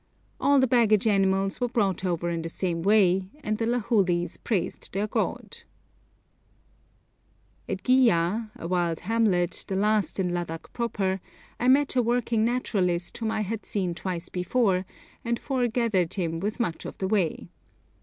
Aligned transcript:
All 0.39 0.59
the 0.59 0.65
baggage 0.65 1.05
animals 1.05 1.61
were 1.61 1.67
brought 1.69 2.03
over 2.03 2.31
in 2.31 2.41
the 2.41 2.49
same 2.49 2.81
way, 2.81 3.29
and 3.43 3.59
the 3.59 3.67
Lahulis 3.67 4.35
praised 4.43 4.91
their 4.93 5.05
gods. 5.05 5.63
At 7.69 7.83
Gya, 7.83 8.49
a 8.57 8.67
wild 8.67 9.01
hamlet, 9.01 9.63
the 9.67 9.75
last 9.75 10.19
in 10.19 10.31
Ladak 10.33 10.73
proper, 10.73 11.21
I 11.59 11.67
met 11.67 11.95
a 11.95 12.01
working 12.01 12.43
naturalist 12.43 13.15
whom 13.19 13.29
I 13.29 13.41
had 13.41 13.63
seen 13.63 13.93
twice 13.93 14.29
before, 14.29 14.87
and 15.23 15.37
'forgathered' 15.39 16.17
with 16.41 16.55
him 16.55 16.57
much 16.63 16.85
of 16.85 16.97
the 16.97 17.07
way. 17.07 17.51